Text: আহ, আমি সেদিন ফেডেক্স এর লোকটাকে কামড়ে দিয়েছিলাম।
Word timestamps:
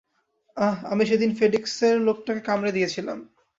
আহ, 0.57 0.77
আমি 0.91 1.03
সেদিন 1.05 1.31
ফেডেক্স 1.39 1.73
এর 1.83 1.95
লোকটাকে 2.07 2.41
কামড়ে 2.41 2.71
দিয়েছিলাম। 2.71 3.17